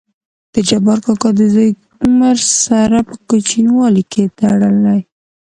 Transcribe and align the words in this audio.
دجبار 0.53 0.97
کاکا 1.05 1.29
دزوى 1.39 1.69
عمر 2.03 2.37
سره 2.65 2.97
په 3.09 3.15
کوچينوالي 3.29 4.03
کې 4.11 4.23
تړلى. 4.39 4.99